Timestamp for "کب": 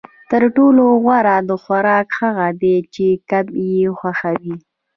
3.29-3.45